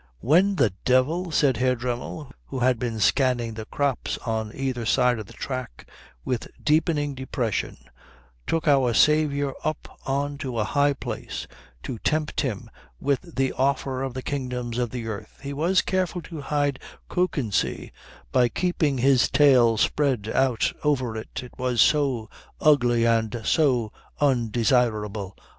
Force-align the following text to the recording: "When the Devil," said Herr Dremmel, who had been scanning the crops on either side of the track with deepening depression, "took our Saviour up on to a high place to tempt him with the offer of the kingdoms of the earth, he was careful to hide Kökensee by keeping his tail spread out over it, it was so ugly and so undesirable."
"When 0.19 0.55
the 0.55 0.73
Devil," 0.83 1.29
said 1.29 1.57
Herr 1.57 1.75
Dremmel, 1.75 2.31
who 2.47 2.57
had 2.57 2.79
been 2.79 2.99
scanning 2.99 3.53
the 3.53 3.65
crops 3.67 4.17
on 4.25 4.51
either 4.55 4.83
side 4.83 5.19
of 5.19 5.27
the 5.27 5.33
track 5.33 5.87
with 6.25 6.47
deepening 6.59 7.13
depression, 7.13 7.77
"took 8.47 8.67
our 8.67 8.95
Saviour 8.95 9.53
up 9.63 9.99
on 10.07 10.39
to 10.39 10.57
a 10.57 10.63
high 10.63 10.93
place 10.93 11.45
to 11.83 11.99
tempt 11.99 12.41
him 12.41 12.67
with 12.99 13.35
the 13.35 13.53
offer 13.53 14.01
of 14.01 14.15
the 14.15 14.23
kingdoms 14.23 14.79
of 14.79 14.89
the 14.89 15.05
earth, 15.05 15.39
he 15.43 15.53
was 15.53 15.83
careful 15.83 16.23
to 16.23 16.41
hide 16.41 16.79
Kökensee 17.07 17.91
by 18.31 18.49
keeping 18.49 18.97
his 18.97 19.29
tail 19.29 19.77
spread 19.77 20.27
out 20.33 20.73
over 20.83 21.15
it, 21.15 21.43
it 21.43 21.53
was 21.59 21.79
so 21.79 22.27
ugly 22.59 23.05
and 23.05 23.39
so 23.45 23.91
undesirable." 24.19 25.37